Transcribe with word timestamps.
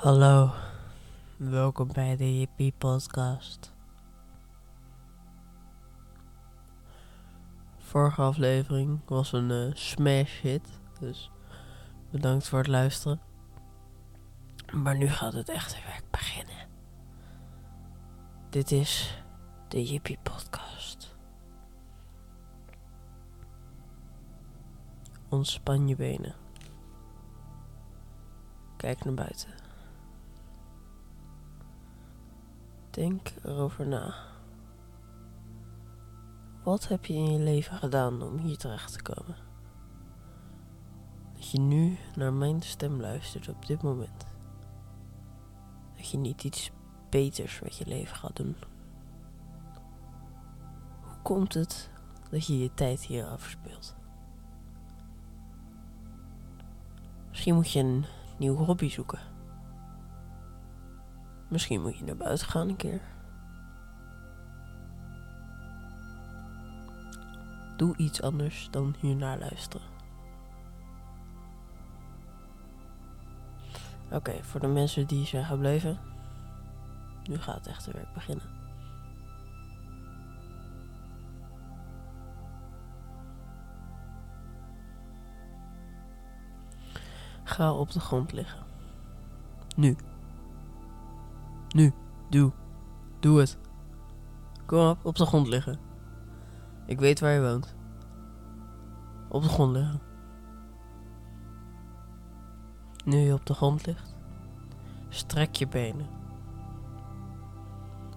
Hallo, 0.00 0.50
welkom 1.36 1.92
bij 1.92 2.16
de 2.16 2.38
Yippie 2.38 2.74
Podcast. 2.78 3.72
Vorige 7.78 8.22
aflevering 8.22 9.00
was 9.06 9.32
een 9.32 9.50
eh, 9.50 9.74
smash 9.74 10.40
hit, 10.40 10.68
dus 11.00 11.30
bedankt 12.10 12.48
voor 12.48 12.58
het 12.58 12.66
luisteren. 12.66 13.20
Maar 14.72 14.96
nu 14.96 15.08
gaat 15.08 15.32
het 15.32 15.48
echte 15.48 15.76
werk 15.86 16.10
beginnen. 16.10 16.68
Dit 18.50 18.70
is 18.70 19.22
de 19.68 19.84
Yippie 19.84 20.18
Podcast. 20.22 21.16
Ontspan 25.28 25.88
je 25.88 25.96
benen. 25.96 26.34
Kijk 28.76 29.04
naar 29.04 29.14
buiten. 29.14 29.59
Denk 32.90 33.32
erover 33.44 33.86
na. 33.86 34.14
Wat 36.62 36.88
heb 36.88 37.04
je 37.04 37.14
in 37.14 37.32
je 37.32 37.38
leven 37.38 37.76
gedaan 37.76 38.22
om 38.22 38.38
hier 38.38 38.56
terecht 38.56 38.92
te 38.92 39.02
komen? 39.02 39.36
Dat 41.34 41.50
je 41.50 41.60
nu 41.60 41.98
naar 42.16 42.32
mijn 42.32 42.62
stem 42.62 43.00
luistert 43.00 43.48
op 43.48 43.66
dit 43.66 43.82
moment. 43.82 44.26
Dat 45.96 46.10
je 46.10 46.18
niet 46.18 46.44
iets 46.44 46.70
beters 47.10 47.60
met 47.60 47.76
je 47.76 47.86
leven 47.86 48.16
gaat 48.16 48.36
doen. 48.36 48.56
Hoe 51.00 51.22
komt 51.22 51.54
het 51.54 51.90
dat 52.30 52.46
je 52.46 52.58
je 52.58 52.74
tijd 52.74 53.02
hier 53.02 53.26
afspeelt? 53.26 53.94
Misschien 57.28 57.54
moet 57.54 57.72
je 57.72 57.80
een 57.80 58.04
nieuw 58.38 58.56
hobby 58.56 58.88
zoeken. 58.88 59.39
Misschien 61.50 61.82
moet 61.82 61.98
je 61.98 62.04
naar 62.04 62.16
buiten 62.16 62.46
gaan 62.46 62.68
een 62.68 62.76
keer. 62.76 63.00
Doe 67.76 67.96
iets 67.96 68.22
anders 68.22 68.68
dan 68.70 68.94
hiernaar 69.00 69.38
luisteren. 69.38 69.86
Oké, 74.10 74.42
voor 74.42 74.60
de 74.60 74.66
mensen 74.66 75.06
die 75.06 75.26
zijn 75.26 75.44
gebleven. 75.44 75.98
Nu 77.24 77.38
gaat 77.38 77.54
het 77.54 77.66
echte 77.66 77.92
werk 77.92 78.12
beginnen. 78.12 78.44
Ga 87.44 87.72
op 87.72 87.90
de 87.90 88.00
grond 88.00 88.32
liggen. 88.32 88.60
Nu. 89.76 89.96
Nu, 91.74 91.92
doe. 92.28 92.52
Doe 93.20 93.38
het. 93.38 93.58
Kom 94.66 94.88
op, 94.88 95.04
op 95.04 95.16
de 95.16 95.26
grond 95.26 95.48
liggen. 95.48 95.78
Ik 96.86 96.98
weet 96.98 97.20
waar 97.20 97.32
je 97.32 97.40
woont. 97.40 97.74
Op 99.28 99.42
de 99.42 99.48
grond 99.48 99.72
liggen. 99.72 100.00
Nu 103.04 103.16
je 103.16 103.32
op 103.32 103.46
de 103.46 103.54
grond 103.54 103.86
ligt, 103.86 104.16
strek 105.08 105.54
je 105.54 105.68
benen. 105.68 106.06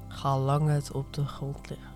Ga 0.07 0.39
lang 0.39 0.69
uit 0.69 0.91
op 0.91 1.13
de 1.13 1.25
grond 1.25 1.69
liggen. 1.69 1.91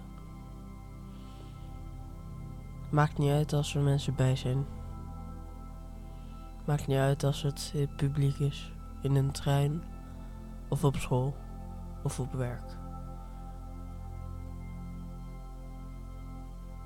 Maakt 2.92 3.18
niet 3.18 3.32
uit 3.32 3.54
als 3.54 3.76
er 3.76 3.82
mensen 3.82 4.16
bij 4.16 4.36
zijn. 4.36 4.66
Maakt 6.66 6.88
niet 6.88 6.98
uit 6.98 7.24
als 7.24 7.42
het 7.42 7.72
het 7.76 7.96
publiek 7.96 8.38
is, 8.38 8.74
in 9.02 9.16
een 9.16 9.32
trein 9.32 9.84
of 10.68 10.84
op 10.84 10.96
school 10.96 11.36
of 12.04 12.20
op 12.20 12.34
werk. 12.34 12.78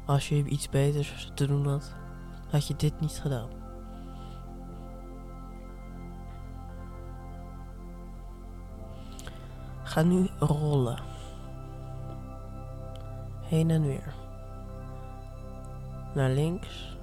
Als 0.06 0.30
je 0.30 0.44
iets 0.44 0.70
beters 0.70 1.32
te 1.34 1.48
doen 1.48 1.68
had, 1.68 1.96
had 2.50 2.68
je 2.68 2.76
dit 2.76 3.00
niet 3.00 3.20
gedaan. 3.22 3.50
Ga 9.84 10.02
nu 10.02 10.30
rollen. 10.40 11.00
Heen 13.42 13.70
en 13.70 13.82
weer. 13.82 14.14
Naar 16.14 16.30
links, 16.30 16.98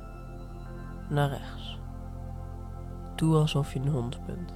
naar 1.09 1.29
rechts. 1.29 1.79
Doe 3.15 3.37
alsof 3.37 3.73
je 3.73 3.81
een 3.81 3.89
hond 3.89 4.27
bent. 4.27 4.53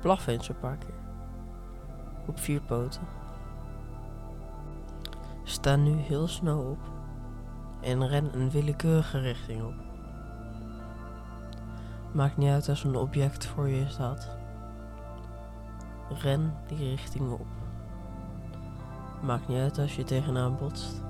Blaf 0.00 0.26
eens 0.26 0.48
een 0.48 0.58
paar 0.58 0.76
keer. 0.76 1.01
Op 2.26 2.38
vier 2.38 2.60
poten. 2.60 3.02
Sta 5.42 5.76
nu 5.76 5.96
heel 5.96 6.28
snel 6.28 6.60
op 6.60 6.78
en 7.80 8.08
ren 8.08 8.34
een 8.34 8.50
willekeurige 8.50 9.18
richting 9.18 9.62
op. 9.62 9.74
Maakt 12.12 12.36
niet 12.36 12.50
uit 12.50 12.68
als 12.68 12.84
een 12.84 12.96
object 12.96 13.46
voor 13.46 13.68
je 13.68 13.88
staat. 13.88 14.36
Ren 16.08 16.54
die 16.66 16.88
richting 16.88 17.32
op. 17.32 17.46
Maakt 19.22 19.48
niet 19.48 19.58
uit 19.58 19.78
als 19.78 19.96
je 19.96 20.04
tegenaan 20.04 20.56
botst. 20.56 21.02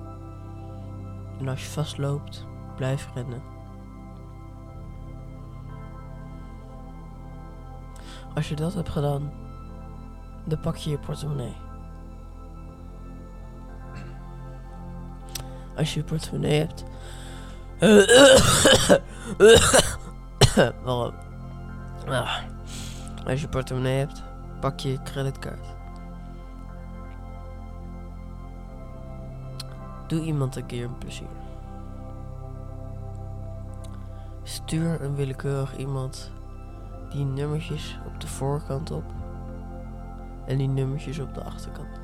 En 1.38 1.48
als 1.48 1.64
je 1.64 1.70
vastloopt, 1.70 2.46
blijf 2.76 3.10
rennen. 3.14 3.42
Als 8.34 8.48
je 8.48 8.56
dat 8.56 8.74
hebt 8.74 8.88
gedaan, 8.88 9.41
dan 10.44 10.60
pak 10.60 10.76
je 10.76 10.90
je 10.90 10.98
portemonnee. 10.98 11.56
Als 15.76 15.94
je 15.94 16.00
je 16.00 16.06
portemonnee 16.06 16.58
hebt. 16.58 16.84
Waarom? 20.84 21.14
Ah. 22.08 22.36
Als 23.26 23.40
je 23.40 23.48
portemonnee 23.48 23.98
hebt, 23.98 24.22
pak 24.60 24.80
je 24.80 24.90
je 24.90 25.02
creditcard. 25.02 25.66
Doe 30.06 30.20
iemand 30.20 30.56
een 30.56 30.66
keer 30.66 30.84
een 30.84 30.98
plezier. 30.98 31.26
Stuur 34.42 35.02
een 35.02 35.14
willekeurig 35.14 35.76
iemand 35.76 36.30
die 37.10 37.24
nummertjes 37.24 37.98
op 38.06 38.20
de 38.20 38.26
voorkant 38.26 38.90
op 38.90 39.04
en 40.46 40.58
die 40.58 40.68
nummertjes 40.68 41.18
op 41.18 41.34
de 41.34 41.44
achterkant. 41.44 42.00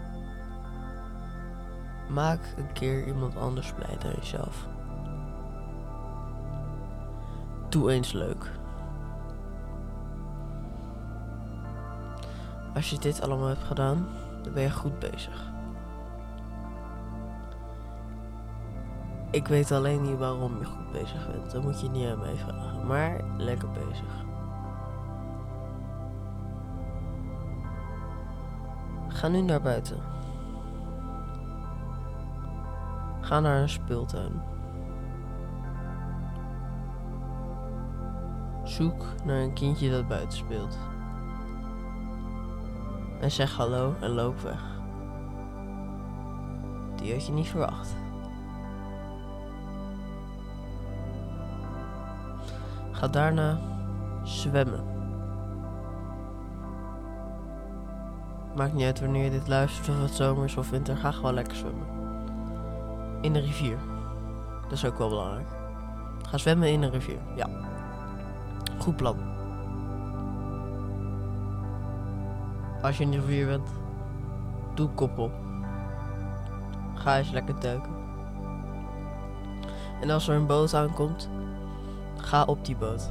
Maak 2.09 2.55
een 2.57 2.73
keer 2.73 3.07
iemand 3.07 3.37
anders 3.37 3.73
blij 3.73 3.97
dan 3.99 4.13
jezelf. 4.13 4.67
Doe 7.69 7.91
eens 7.93 8.13
leuk. 8.13 8.51
Als 12.75 12.91
je 12.91 12.99
dit 12.99 13.23
allemaal 13.23 13.49
hebt 13.49 13.65
gedaan, 13.65 14.07
dan 14.43 14.53
ben 14.53 14.63
je 14.63 14.71
goed 14.71 14.99
bezig. 14.99 15.53
Ik 19.31 19.49
weet 19.49 19.73
alleen 19.73 20.03
niet 20.03 20.19
waarom 20.19 20.59
je 20.59 20.65
goed 20.65 20.93
bezig 20.93 21.33
bent. 21.33 21.51
Dan 21.51 21.63
moet 21.63 21.81
je 21.81 21.89
niet 21.89 22.09
aan 22.09 22.19
mij 22.19 22.37
vragen. 22.37 22.87
Maar 22.87 23.25
lekker 23.37 23.69
bezig. 23.71 24.28
Ga 29.19 29.29
nu 29.29 29.41
naar 29.41 29.61
buiten. 29.61 29.99
Ga 33.21 33.41
naar 33.41 33.61
een 33.63 33.69
speeltuin. 33.69 34.43
Zoek 38.65 39.05
naar 39.25 39.41
een 39.41 39.53
kindje 39.53 39.91
dat 39.91 40.09
buiten 40.09 40.39
speelt. 40.39 40.79
En 43.21 43.31
zeg 43.31 43.57
hallo 43.57 43.95
en 44.01 44.11
loop 44.11 44.41
weg. 44.41 44.63
Die 46.97 47.13
had 47.13 47.27
je 47.27 47.33
niet 47.33 47.49
verwacht. 47.49 47.97
Ga 52.91 53.09
daarna 53.09 53.59
zwemmen. 54.23 54.98
Maakt 58.59 58.73
niet 58.73 58.85
uit 58.85 59.01
wanneer 59.01 59.25
je 59.25 59.31
dit 59.31 59.49
luistert, 59.49 59.89
of 59.89 60.01
het 60.01 60.15
zomer 60.15 60.45
is 60.45 60.57
of 60.57 60.71
winter. 60.71 60.97
Ga 60.97 61.11
gewoon 61.11 61.35
lekker 61.35 61.57
zwemmen. 61.57 61.87
In 63.21 63.35
een 63.35 63.43
rivier. 63.43 63.79
Dat 64.63 64.73
is 64.73 64.85
ook 64.85 64.99
wel 64.99 65.09
belangrijk. 65.09 65.49
Ga 66.29 66.39
zwemmen 66.39 66.69
in 66.69 66.83
een 66.83 66.91
rivier. 66.91 67.19
Ja. 67.37 67.49
Goed 68.79 68.97
plan. 68.97 69.17
Als 72.83 72.97
je 72.97 73.05
in 73.05 73.11
de 73.11 73.21
rivier 73.21 73.47
bent, 73.47 73.69
doe 74.75 74.89
koppel. 74.89 75.31
Ga 76.95 77.19
eens 77.19 77.31
lekker 77.31 77.61
duiken. 77.61 77.93
En 80.01 80.11
als 80.11 80.29
er 80.29 80.37
een 80.37 80.47
boot 80.47 80.75
aankomt, 80.75 81.29
ga 82.17 82.45
op 82.45 82.65
die 82.65 82.77
boot. 82.77 83.11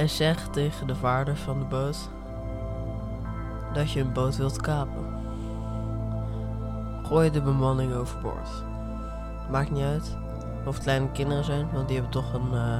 En 0.00 0.08
zeg 0.08 0.48
tegen 0.48 0.86
de 0.86 0.94
vaarder 0.94 1.36
van 1.36 1.58
de 1.58 1.64
boot 1.64 2.08
dat 3.72 3.92
je 3.92 4.00
een 4.00 4.12
boot 4.12 4.36
wilt 4.36 4.60
kapen. 4.60 5.04
Gooi 7.02 7.30
de 7.30 7.42
bemanning 7.42 7.94
overboord. 7.94 8.48
Maakt 9.50 9.70
niet 9.70 9.82
uit 9.82 10.16
of 10.66 10.74
het 10.74 10.82
kleine 10.82 11.10
kinderen 11.10 11.44
zijn, 11.44 11.68
want 11.72 11.86
die 11.88 11.96
hebben 11.96 12.12
toch 12.12 12.32
een, 12.32 12.52
uh, 12.52 12.78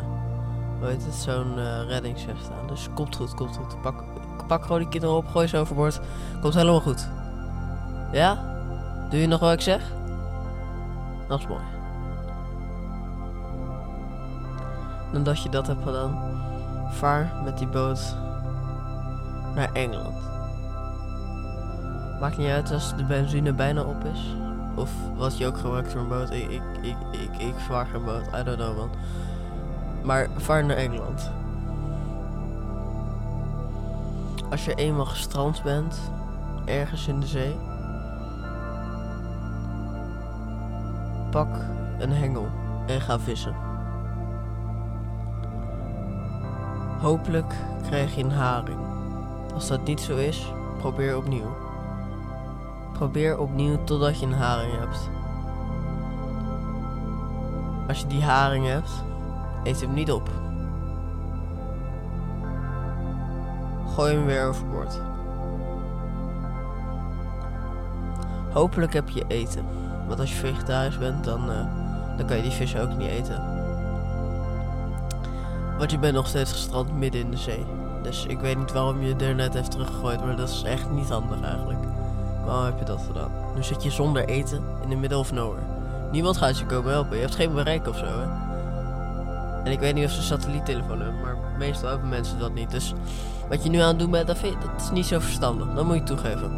hoe 0.78 0.88
heet 0.88 1.04
het, 1.04 1.14
zo'n 1.14 1.58
uh, 1.58 1.86
reddingschef 1.86 2.40
staan. 2.40 2.66
Dus 2.66 2.88
komt 2.94 3.16
goed, 3.16 3.34
komt 3.34 3.56
goed. 3.56 3.80
Pak, 3.80 4.04
pak 4.46 4.62
gewoon 4.62 4.78
die 4.78 4.88
kinderen 4.88 5.16
op, 5.16 5.26
gooi 5.26 5.46
ze 5.46 5.58
overboord. 5.58 6.00
Komt 6.40 6.54
helemaal 6.54 6.80
goed. 6.80 7.08
Ja? 8.12 8.44
Doe 9.10 9.20
je 9.20 9.26
nog 9.26 9.40
wat 9.40 9.52
ik 9.52 9.60
zeg? 9.60 9.92
Dat 11.28 11.38
is 11.38 11.46
mooi. 11.46 11.64
Nadat 15.12 15.42
je 15.42 15.48
dat 15.48 15.66
hebt 15.66 15.82
gedaan, 15.82 16.39
vaar 16.90 17.32
met 17.44 17.58
die 17.58 17.66
boot 17.66 18.16
naar 19.54 19.72
Engeland. 19.72 20.14
Maakt 22.20 22.36
niet 22.36 22.50
uit 22.50 22.72
als 22.72 22.96
de 22.96 23.04
benzine 23.04 23.52
bijna 23.52 23.82
op 23.82 24.04
is. 24.04 24.36
Of 24.74 24.90
wat 25.16 25.38
je 25.38 25.46
ook 25.46 25.58
gebruikt 25.58 25.92
voor 25.92 26.00
een 26.00 26.08
boot. 26.08 26.30
Ik, 26.30 26.50
ik, 26.50 26.62
ik, 26.80 26.96
ik, 27.10 27.38
ik 27.38 27.54
vaar 27.54 27.86
geen 27.86 28.04
boot. 28.04 28.26
I 28.26 28.42
don't 28.44 28.56
know 28.56 28.76
man. 28.76 28.90
Maar 30.02 30.28
vaar 30.36 30.64
naar 30.64 30.76
Engeland. 30.76 31.30
Als 34.50 34.64
je 34.64 34.74
eenmaal 34.74 35.06
gestrand 35.06 35.62
bent, 35.62 35.98
ergens 36.64 37.08
in 37.08 37.20
de 37.20 37.26
zee, 37.26 37.56
pak 41.30 41.48
een 41.98 42.12
hengel 42.12 42.48
en 42.86 43.00
ga 43.00 43.18
vissen. 43.18 43.69
Hopelijk 47.00 47.54
krijg 47.82 48.14
je 48.14 48.22
een 48.22 48.30
haring. 48.30 48.78
Als 49.54 49.68
dat 49.68 49.84
niet 49.84 50.00
zo 50.00 50.16
is, 50.16 50.52
probeer 50.78 51.16
opnieuw. 51.16 51.56
Probeer 52.92 53.38
opnieuw 53.38 53.84
totdat 53.84 54.20
je 54.20 54.26
een 54.26 54.32
haring 54.32 54.78
hebt. 54.78 55.10
Als 57.88 58.00
je 58.00 58.06
die 58.06 58.22
haring 58.22 58.66
hebt, 58.66 58.90
eet 59.64 59.80
hem 59.80 59.94
niet 59.94 60.12
op. 60.12 60.28
Gooi 63.94 64.14
hem 64.14 64.24
weer 64.24 64.44
overboord. 64.44 65.00
Hopelijk 68.52 68.92
heb 68.92 69.08
je 69.08 69.24
eten. 69.28 69.64
Want 70.06 70.20
als 70.20 70.30
je 70.30 70.36
vegetarisch 70.36 70.98
bent, 70.98 71.24
dan, 71.24 71.50
uh, 71.50 71.56
dan 72.16 72.26
kan 72.26 72.36
je 72.36 72.42
die 72.42 72.52
vis 72.52 72.76
ook 72.76 72.96
niet 72.96 73.08
eten. 73.08 73.59
Want 75.80 75.92
je 75.92 75.98
bent 75.98 76.14
nog 76.14 76.26
steeds 76.26 76.52
gestrand 76.52 76.92
midden 76.92 77.20
in 77.20 77.30
de 77.30 77.36
zee. 77.36 77.66
Dus 78.02 78.24
ik 78.26 78.40
weet 78.40 78.58
niet 78.58 78.72
waarom 78.72 79.02
je 79.02 79.14
er 79.16 79.34
net 79.34 79.54
heeft 79.54 79.70
teruggegooid, 79.70 80.24
maar 80.24 80.36
dat 80.36 80.48
is 80.48 80.62
echt 80.62 80.90
niet 80.90 81.08
handig 81.08 81.42
eigenlijk. 81.42 81.78
Waarom 82.44 82.64
heb 82.64 82.78
je 82.78 82.84
dat 82.84 83.02
gedaan? 83.06 83.30
Nu 83.54 83.62
zit 83.62 83.82
je 83.82 83.90
zonder 83.90 84.24
eten 84.24 84.62
in 84.82 84.88
de 84.88 84.96
middle 84.96 85.18
of 85.18 85.32
nowhere. 85.32 85.62
Niemand 86.12 86.36
gaat 86.36 86.58
je 86.58 86.66
komen 86.66 86.92
helpen. 86.92 87.16
Je 87.16 87.22
hebt 87.22 87.34
geen 87.34 87.54
bereik 87.54 87.88
of 87.88 87.96
zo, 87.96 88.04
hè? 88.04 88.24
En 89.64 89.72
ik 89.72 89.80
weet 89.80 89.94
niet 89.94 90.04
of 90.04 90.10
ze 90.10 90.22
satelliettelefoon 90.22 91.00
hebben, 91.00 91.20
maar 91.20 91.36
meestal 91.58 91.88
hebben 91.88 92.08
mensen 92.08 92.38
dat 92.38 92.54
niet. 92.54 92.70
Dus 92.70 92.94
wat 93.48 93.62
je 93.62 93.70
nu 93.70 93.78
aan 93.78 93.88
het 93.88 93.98
doen 93.98 94.10
bent, 94.10 94.26
dat, 94.26 94.38
vind 94.38 94.52
je, 94.52 94.68
is 94.76 94.90
niet 94.90 95.06
zo 95.06 95.18
verstandig. 95.18 95.66
Dat 95.74 95.84
moet 95.84 95.96
je 95.96 96.02
toegeven. 96.02 96.50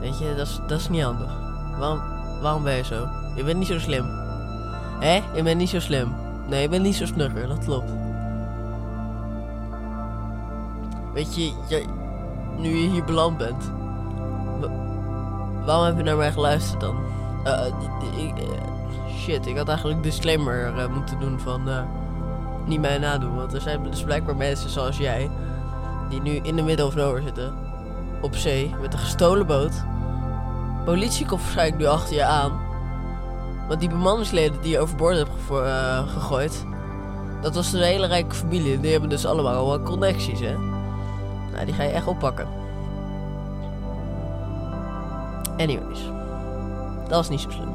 Weet 0.00 0.18
je, 0.18 0.34
dat 0.36 0.46
is, 0.46 0.60
dat 0.66 0.80
is 0.80 0.88
niet 0.88 1.02
handig. 1.02 1.30
Waarom, 1.78 2.00
waarom 2.40 2.62
ben 2.62 2.76
je 2.76 2.84
zo? 2.84 3.08
Je 3.36 3.44
bent 3.44 3.58
niet 3.58 3.68
zo 3.68 3.78
slim. 3.78 4.04
Hé? 5.00 5.22
Je 5.34 5.42
bent 5.42 5.58
niet 5.58 5.68
zo 5.68 5.80
slim. 5.80 6.19
Nee, 6.50 6.62
je 6.62 6.68
bent 6.68 6.82
niet 6.82 6.96
zo 6.96 7.06
snugger, 7.06 7.48
dat 7.48 7.64
klopt. 7.64 7.90
Weet 11.12 11.34
je, 11.34 11.52
je 11.68 11.84
nu 12.58 12.68
je 12.68 12.88
hier 12.88 13.04
beland 13.04 13.36
bent, 13.36 13.72
waarom 15.64 15.84
heb 15.84 15.96
je 15.96 16.02
naar 16.02 16.16
mij 16.16 16.32
geluisterd 16.32 16.80
dan? 16.80 16.96
Uh, 17.44 17.64
shit, 19.18 19.46
ik 19.46 19.56
had 19.56 19.68
eigenlijk 19.68 20.02
disclaimer 20.02 20.90
moeten 20.90 21.20
doen 21.20 21.40
van 21.40 21.68
niet 22.66 22.80
mij 22.80 22.98
nadoen. 22.98 23.34
Want 23.34 23.52
er 23.52 23.60
zijn 23.60 23.82
dus 23.82 24.02
blijkbaar 24.02 24.36
mensen 24.36 24.70
zoals 24.70 24.96
jij, 24.98 25.30
die 26.08 26.20
nu 26.20 26.30
in 26.30 26.56
de 26.56 26.62
middle 26.62 26.86
of 26.86 26.94
nowhere 26.94 27.22
zitten, 27.22 27.54
op 28.20 28.36
zee, 28.36 28.74
met 28.80 28.92
een 28.92 28.98
gestolen 28.98 29.46
boot. 29.46 29.84
Politie 30.84 31.26
komt 31.26 31.40
waarschijnlijk 31.40 31.78
nu 31.78 31.86
achter 31.86 32.14
je 32.14 32.24
aan. 32.24 32.68
Want 33.70 33.82
die 33.82 33.90
bemanningsleden 33.90 34.60
die 34.60 34.70
je 34.70 34.78
overboord 34.78 35.16
hebt 35.16 35.30
gegooid, 36.12 36.64
dat 37.40 37.54
was 37.54 37.72
een 37.72 37.80
hele 37.80 38.06
rijke 38.06 38.34
familie. 38.34 38.80
Die 38.80 38.90
hebben 38.90 39.08
dus 39.08 39.26
allemaal 39.26 39.66
wel 39.66 39.82
connecties, 39.82 40.40
hè. 40.40 40.56
Nou, 41.52 41.64
die 41.64 41.74
ga 41.74 41.82
je 41.82 41.90
echt 41.90 42.06
oppakken. 42.06 42.48
Anyways. 45.56 46.00
Dat 47.08 47.22
is 47.22 47.28
niet 47.28 47.40
zo 47.40 47.50
slim. 47.50 47.68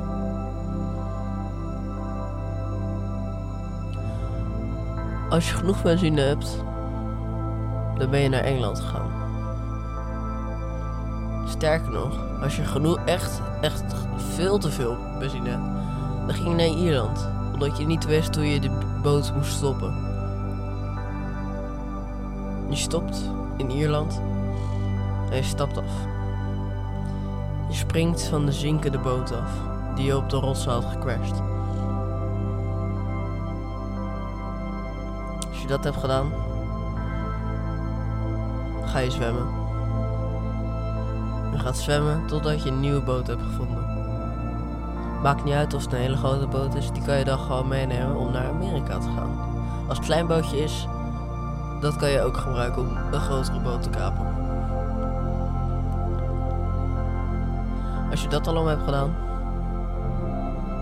Als 5.30 5.50
je 5.50 5.56
genoeg 5.56 5.82
benzine 5.82 6.22
hebt, 6.22 6.64
dan 7.98 8.10
ben 8.10 8.20
je 8.20 8.30
naar 8.30 8.44
Engeland 8.44 8.80
gegaan. 8.80 9.12
Sterker 11.48 11.92
nog, 11.92 12.42
als 12.42 12.56
je 12.56 12.64
genoeg, 12.64 12.98
echt, 13.06 13.42
echt 13.62 13.84
veel 14.18 14.58
te 14.58 14.72
veel 14.72 14.98
benzine 15.20 15.50
hebt, 15.50 15.75
dan 16.26 16.36
ging 16.36 16.48
je 16.48 16.56
naar 16.56 16.78
Ierland. 16.78 17.30
Omdat 17.54 17.78
je 17.78 17.86
niet 17.86 18.06
wist 18.06 18.36
hoe 18.36 18.50
je 18.52 18.60
de 18.60 18.70
boot 19.02 19.34
moest 19.36 19.56
stoppen. 19.56 19.94
Je 22.70 22.76
stopt 22.76 23.32
in 23.58 23.72
Ierland 23.72 24.22
en 25.30 25.36
je 25.36 25.44
stapt 25.44 25.78
af. 25.78 25.92
Je 27.70 27.76
springt 27.76 28.24
van 28.24 28.46
de 28.46 28.52
zinkende 28.52 29.00
boot 29.00 29.32
af, 29.32 29.52
die 29.96 30.06
je 30.06 30.18
op 30.18 30.30
de 30.30 30.38
rotsen 30.38 30.72
had 30.72 30.86
gecrashed. 30.86 31.42
Als 35.50 35.62
je 35.62 35.68
dat 35.68 35.84
hebt 35.84 35.98
gedaan, 35.98 36.32
ga 38.86 39.00
je 39.00 39.12
zwemmen. 39.12 39.48
Je 41.52 41.60
gaat 41.60 41.78
zwemmen 41.78 42.28
totdat 42.28 42.64
je 42.64 42.70
een 42.70 42.80
nieuwe 42.80 43.02
boot 43.02 43.28
hebt 43.28 43.42
gevonden. 43.42 43.95
Maakt 45.26 45.44
niet 45.44 45.54
uit 45.54 45.74
of 45.74 45.84
het 45.84 45.94
een 45.94 46.00
hele 46.00 46.18
grote 46.18 46.48
boot 46.48 46.76
is, 46.76 46.92
die 46.92 47.04
kan 47.04 47.18
je 47.18 47.24
dan 47.24 47.40
gewoon 47.40 47.68
meenemen 47.68 48.16
om 48.16 48.32
naar 48.32 48.48
Amerika 48.48 48.98
te 48.98 49.08
gaan. 49.16 49.40
Als 49.88 49.98
het 49.98 50.08
klein 50.08 50.28
bootje 50.28 50.64
is, 50.64 50.88
dat 51.82 51.96
kan 51.96 52.10
je 52.10 52.22
ook 52.22 52.38
gebruiken 52.38 52.82
om 52.82 52.98
een 53.12 53.20
grotere 53.20 53.60
boot 53.60 53.84
te 53.84 53.90
kapen. 53.90 54.26
Als 58.12 58.22
je 58.22 58.28
dat 58.28 58.48
allemaal 58.48 58.68
hebt 58.68 58.84
gedaan, 58.84 59.16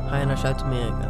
ga 0.08 0.17
je 0.17 0.25
naar 0.25 0.38
Zuid-Amerika. 0.38 1.10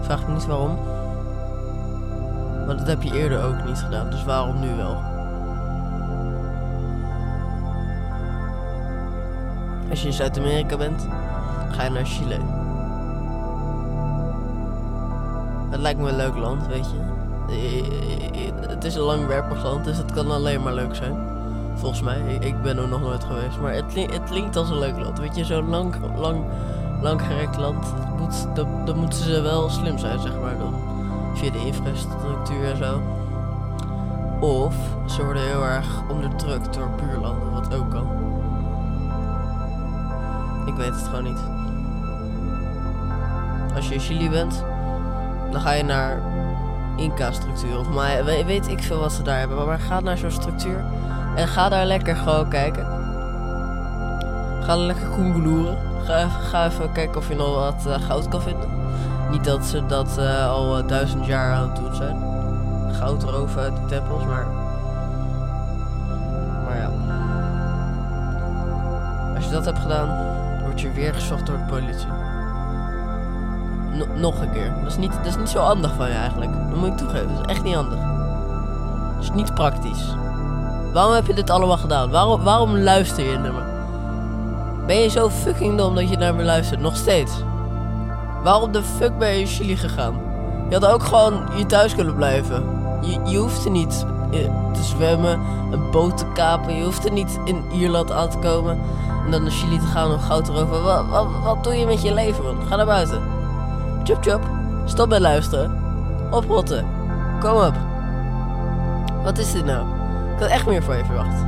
Vraag 0.00 0.26
me 0.26 0.32
niet 0.32 0.46
waarom. 0.46 0.78
Maar 2.66 2.76
dat 2.76 2.86
heb 2.86 3.02
je 3.02 3.14
eerder 3.14 3.44
ook 3.44 3.64
niet 3.64 3.78
gedaan, 3.78 4.10
dus 4.10 4.24
waarom 4.24 4.60
nu 4.60 4.76
wel? 4.76 5.19
Als 9.90 10.00
je 10.00 10.06
in 10.06 10.12
Zuid-Amerika 10.12 10.76
bent, 10.76 11.06
ga 11.70 11.84
je 11.84 11.90
naar 11.90 12.06
Chile. 12.06 12.38
Het 15.70 15.80
lijkt 15.80 16.00
me 16.00 16.08
een 16.08 16.16
leuk 16.16 16.36
land, 16.36 16.66
weet 16.66 16.86
je. 16.90 16.98
Het 18.68 18.84
is 18.84 18.94
een 18.94 19.02
langwerpig 19.02 19.62
land, 19.62 19.84
dus 19.84 19.96
het 19.96 20.12
kan 20.12 20.30
alleen 20.30 20.62
maar 20.62 20.74
leuk 20.74 20.94
zijn. 20.94 21.28
Volgens 21.74 22.02
mij. 22.02 22.36
Ik 22.40 22.62
ben 22.62 22.78
er 22.78 22.88
nog 22.88 23.00
nooit 23.00 23.24
geweest. 23.24 23.58
Maar 23.58 23.74
het, 23.74 23.94
het 23.94 24.24
klinkt 24.24 24.56
als 24.56 24.70
een 24.70 24.78
leuk 24.78 24.98
land. 24.98 25.18
Weet 25.18 25.36
je, 25.36 25.44
zo'n 25.44 25.68
lang, 25.68 25.94
lang, 26.16 26.44
langgerekt 27.02 27.56
land. 27.56 27.94
Moet, 28.18 28.46
dan, 28.54 28.96
moeten 28.96 29.18
ze 29.18 29.40
wel 29.40 29.70
slim 29.70 29.98
zijn, 29.98 30.20
zeg 30.20 30.40
maar. 30.40 30.58
Dan, 30.58 30.74
via 31.34 31.50
de 31.50 31.66
infrastructuur 31.66 32.70
en 32.70 32.76
zo. 32.76 33.00
Of 34.40 34.74
ze 35.06 35.24
worden 35.24 35.42
heel 35.42 35.64
erg 35.64 36.02
onderdrukt 36.10 36.74
door 36.74 36.90
buurlanden, 36.96 37.50
wat 37.50 37.74
ook 37.74 37.90
kan. 37.90 38.29
Ik 40.70 40.76
weet 40.76 40.94
het 40.94 41.04
gewoon 41.04 41.24
niet. 41.24 41.40
Als 43.74 43.88
je 43.88 43.94
in 43.94 44.00
Chili 44.00 44.30
bent, 44.30 44.64
dan 45.50 45.60
ga 45.60 45.72
je 45.72 45.82
naar 45.82 46.22
Inca-structuur. 46.96 47.78
Of 47.78 47.88
maar 47.88 48.24
weet 48.24 48.68
ik 48.68 48.82
veel 48.82 48.98
wat 48.98 49.12
ze 49.12 49.22
daar 49.22 49.38
hebben. 49.38 49.66
Maar 49.66 49.78
ga 49.78 50.00
naar 50.00 50.18
zo'n 50.18 50.30
structuur 50.30 50.84
en 51.36 51.48
ga 51.48 51.68
daar 51.68 51.86
lekker 51.86 52.16
gewoon 52.16 52.48
kijken. 52.48 52.86
Ga 54.62 54.76
lekker 54.76 55.08
koengeloeren. 55.08 55.78
Ga 56.04 56.28
ga 56.28 56.66
even 56.66 56.92
kijken 56.92 57.16
of 57.16 57.28
je 57.28 57.34
nog 57.34 57.54
wat 57.54 57.84
uh, 57.86 58.06
goud 58.06 58.28
kan 58.28 58.42
vinden. 58.42 58.68
Niet 59.30 59.44
dat 59.44 59.64
ze 59.64 59.86
dat 59.86 60.16
uh, 60.18 60.50
al 60.50 60.78
uh, 60.78 60.88
duizend 60.88 61.26
jaar 61.26 61.54
aan 61.54 61.68
het 61.68 61.76
doen 61.76 61.94
zijn. 61.94 62.16
Goud 62.92 63.22
erover 63.22 63.60
uit 63.60 63.76
de 63.76 63.86
tempels, 63.86 64.24
maar... 64.24 64.46
Maar 66.64 66.76
ja. 66.76 66.90
Als 69.34 69.44
je 69.44 69.50
dat 69.50 69.64
hebt 69.64 69.78
gedaan, 69.78 70.38
je 70.80 70.92
weer 70.92 71.14
gezocht 71.14 71.46
door 71.46 71.56
de 71.56 71.64
politie. 71.64 72.06
no- 73.92 74.20
nog 74.20 74.40
een 74.40 74.50
keer. 74.50 74.72
Dat 74.82 74.90
is, 74.90 74.96
niet, 74.96 75.12
dat 75.12 75.26
is 75.26 75.36
niet 75.36 75.48
zo 75.48 75.58
handig 75.58 75.94
van 75.94 76.08
je 76.08 76.14
eigenlijk. 76.14 76.52
Dat 76.52 76.78
moet 76.78 76.88
ik 76.88 76.96
toegeven. 76.96 77.28
Dat 77.34 77.46
is 77.46 77.52
echt 77.54 77.62
niet 77.62 77.74
handig. 77.74 77.98
Dat 79.14 79.22
is 79.22 79.30
niet 79.30 79.54
praktisch. 79.54 80.14
Waarom 80.92 81.12
heb 81.14 81.26
je 81.26 81.34
dit 81.34 81.50
allemaal 81.50 81.76
gedaan? 81.76 82.10
Waarom, 82.10 82.42
waarom 82.42 82.78
luister 82.78 83.30
je 83.30 83.38
naar 83.38 83.52
me? 83.52 83.62
Ben 84.86 84.96
je 84.96 85.08
zo 85.08 85.28
fucking 85.30 85.78
dom 85.78 85.94
dat 85.94 86.08
je 86.08 86.16
naar 86.16 86.34
me 86.34 86.42
luistert? 86.42 86.80
Nog 86.80 86.96
steeds. 86.96 87.32
Waarom 88.42 88.72
de 88.72 88.82
fuck 88.82 89.18
ben 89.18 89.28
je 89.28 89.40
in 89.40 89.46
Chili 89.46 89.76
gegaan? 89.76 90.14
Je 90.68 90.74
had 90.74 90.86
ook 90.86 91.02
gewoon 91.02 91.42
hier 91.54 91.66
thuis 91.66 91.94
kunnen 91.94 92.14
blijven. 92.14 92.64
Je, 93.00 93.20
je 93.24 93.38
hoeft 93.38 93.64
er 93.64 93.70
niet 93.70 94.06
te 94.72 94.82
zwemmen, 94.82 95.40
een 95.70 95.90
boot 95.90 96.18
te 96.18 96.26
kapen. 96.34 96.74
Je 96.74 96.84
hoeft 96.84 97.04
er 97.04 97.12
niet 97.12 97.38
in 97.44 97.64
Ierland 97.72 98.12
aan 98.12 98.30
te 98.30 98.38
komen. 98.38 98.80
En 99.24 99.30
dan 99.30 99.42
naar 99.42 99.50
Chili 99.50 99.78
te 99.78 99.86
gaan 99.86 100.12
om 100.12 100.18
goud 100.18 100.44
te 100.44 100.52
roven. 100.52 100.82
Wat, 100.82 101.06
wat, 101.08 101.26
wat 101.42 101.64
doe 101.64 101.74
je 101.74 101.86
met 101.86 102.02
je 102.02 102.14
leven, 102.14 102.44
man? 102.44 102.66
Ga 102.66 102.76
naar 102.76 102.86
buiten. 102.86 103.22
Chup 104.04 104.22
chup. 104.22 104.48
Stop 104.84 105.08
met 105.08 105.20
luisteren. 105.20 105.78
Oprotten. 106.30 106.86
Kom 107.40 107.50
op. 107.50 107.74
Wat 109.24 109.38
is 109.38 109.52
dit 109.52 109.64
nou? 109.64 109.86
Ik 110.34 110.40
had 110.40 110.48
echt 110.48 110.66
meer 110.66 110.82
van 110.82 110.96
je 110.96 111.04
verwacht. 111.04 111.44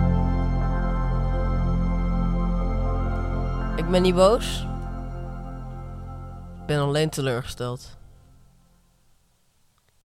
Ik 3.76 3.90
ben 3.90 4.02
niet 4.02 4.14
boos. 4.14 4.66
Ik 6.60 6.66
ben 6.66 6.78
alleen 6.78 7.08
teleurgesteld. 7.08 7.96